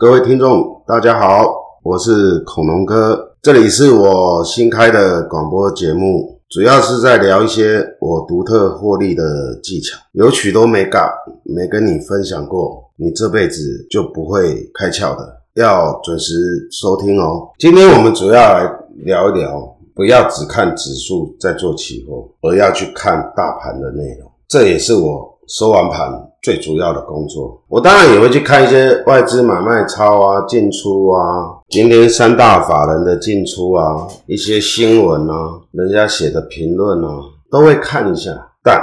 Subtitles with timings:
[0.00, 11.00] 各位听众，大家好，我是恐龙哥，这里是我新开的广播节目，主要是在聊一些我独特获利的技巧，有许多眉角
[11.42, 13.60] 没跟你分享过，你这辈子
[13.90, 17.48] 就不会开窍的，要准时收听哦。
[17.58, 25.37] 今天我们主要来聊一聊，不要只看指数在做期货，而要去看大盘的内容，这也是我。
[25.48, 26.12] 收完盘
[26.42, 37.08] 最主要的工作，我当然也会去看一些外资买卖超啊、进出啊，今天三大法人的进出啊，一些新闻啊，人家写的评论啊，
[37.50, 38.30] 都会看一下。
[38.62, 38.78] 但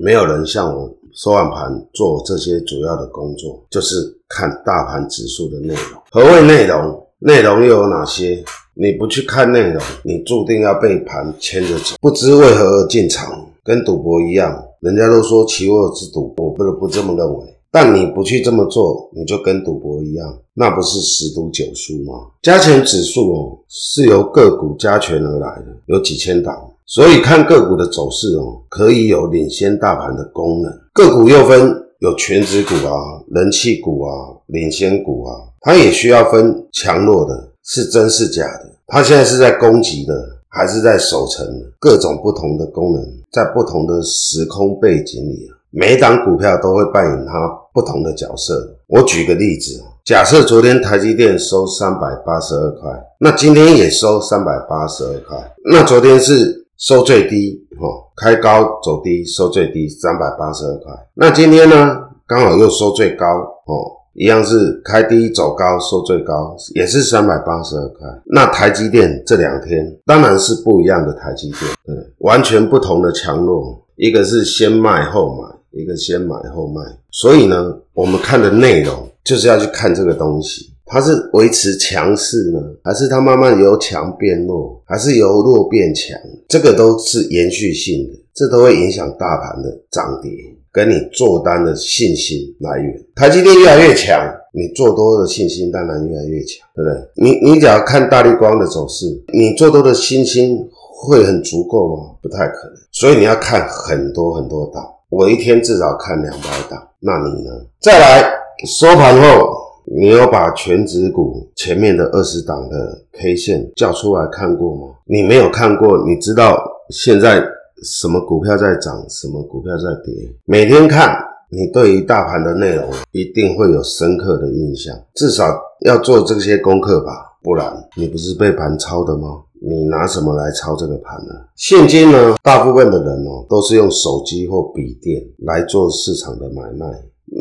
[0.00, 3.96] 没有人像我收完盘做这些主要的工作，就是
[4.28, 6.02] 看大盘指数的内容。
[6.10, 7.02] 何谓内容？
[7.18, 8.42] 内容又有哪些？
[8.74, 14.62] 你不去看内容，你注定要被盘牵着走，不知为何而进场，跟赌博一样。
[14.80, 17.44] 人家都说期货是赌博，我不得不这么认为。
[17.70, 22.14] 但你不去这么做，你就跟赌博一样，那不是十赌九输吗？
[22.42, 26.54] 加权指数哦，是由个股加权而来的，有几千档，
[26.86, 30.72] 所以看个股的走势哦，可以有领先大盘的功能。
[30.94, 34.10] 个股又分有权值股啊、人气股啊、
[34.46, 38.72] 领先股啊，它也需要分强弱的，是真是假的。
[38.86, 40.35] 它现在是在攻击的。
[40.56, 41.46] 还是在守城，
[41.78, 48.74] 各种不同的功能，在不同的时空背景里，每一档股票都会扮演它不同的角色。
[48.86, 52.90] 我举个例子，假设昨天台积电收三百八十二块，
[53.20, 63.95] 那今天也收三百八十二块，那昨天是收最低，哈，开高走低，收最低三百八十二块，那今天呢，刚好又收最高，哦。
[64.18, 68.08] 一样是开低走高，收最高，也是三百八十二块。
[68.24, 73.78] 那台积电这两天当然是不一样的台积电，嗯，完全不同的强弱。
[73.96, 76.82] 一个是先卖后买，一个先买后卖。
[77.10, 86.18] 所以呢，我们看的内容就是要去看这个东西，它是维持强势呢，还是它慢慢由强变弱，还是由弱变强？
[86.48, 90.30] 这个都是延续性的，这都会影响大盘的涨跌。
[90.70, 94.20] 跟你做单的信心来源，台积电越来越强，
[94.52, 97.00] 你做多的信心当然越来越强，对不对？
[97.14, 102.14] 你你只要看大立光的走势，你做多的信心会很足够吗？
[102.20, 102.76] 不太可能。
[102.92, 106.86] 所以你要看很多很多档，我一天至少看两百档。
[107.00, 107.50] 那你呢？
[107.80, 108.30] 再来
[108.66, 114.94] 收盘后，你有把全指股前面的二十档的 K 线叫出来看过吗？
[115.06, 117.42] 你没有看过，你知道现在？
[117.82, 120.12] 什么股票在涨，什么股票在跌？
[120.44, 121.16] 每天看，
[121.50, 124.96] 你对于大盘的内容一定会有深刻的印象。
[125.14, 125.44] 至少
[125.80, 129.42] 要做这些功课吧，不然你不是被盘抄的吗？
[129.60, 131.34] 你拿什么来抄这个盘呢？
[131.56, 136.86] 现今呢，大部分的人哦，都是用手机或笔电来做市场的买卖。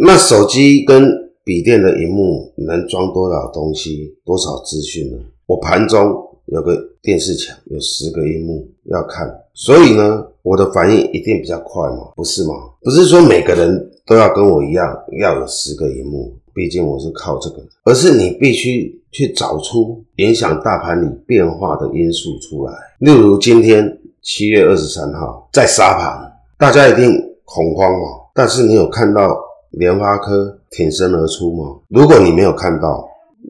[0.04, 1.06] 那手机跟
[1.44, 5.18] 笔电的荧幕能装多少东西、多少资讯呢？
[5.46, 9.28] 我盘中有个电视墙，有十个荧幕要看。
[9.54, 12.54] 所以呢，我的反应一定比较快嘛，不是吗？
[12.82, 22.74] 不是说每个人都要跟我一样要有十个荧幕，毕竟我是靠这个，而是你必须去找出影响大盘里变化的因素出来。
[23.00, 27.12] 例如今天七月二十三号在杀盘，大家一定
[27.46, 29.38] 恐慌嘛，但是你有看到
[29.72, 31.78] 联发科挺身而出吗？
[31.88, 33.08] 如果你没有看到，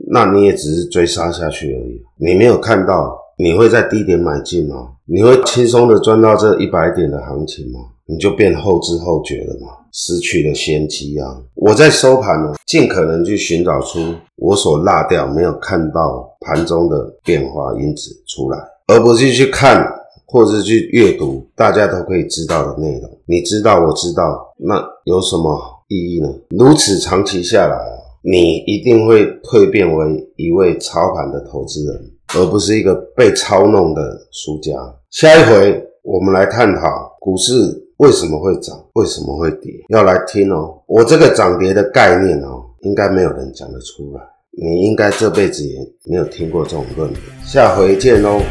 [0.09, 2.01] 那你也只是追杀下去而已。
[2.17, 3.23] 你没有看到。
[3.37, 4.91] 你会在低点买进吗？
[5.03, 7.81] 你会轻松的赚到这一百点的行情吗？
[8.05, 9.67] 你就变后知后觉了吗？
[9.91, 11.35] 失去了先机啊！
[11.55, 13.99] 我在收盘呢，尽可能去寻找出
[14.37, 18.57] 我所落掉没有看到盘中的变化因子出来，
[18.87, 19.85] 而不是去看
[20.25, 23.19] 或是去阅读大家都可以知道的内容。
[23.25, 26.29] 你知道，我知道，那有什么意义呢？
[26.51, 27.75] 如此长期下来，
[28.25, 32.11] 你一定会蜕变为一位操盘的投资人。
[32.35, 34.73] 而不是一个被操弄的输家。
[35.11, 36.81] 下一回我们来探讨
[37.19, 37.53] 股市
[37.97, 39.71] 为什么会涨，为什么会跌。
[39.89, 44.21] 要来听哦，我这个涨跌的概念哦，应该没有人讲得出来。
[44.51, 45.77] 你应该这辈子也
[46.09, 47.21] 没有听过这种论点。
[47.45, 48.41] 下回见喽。